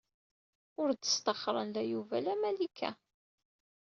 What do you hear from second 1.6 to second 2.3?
la Yuba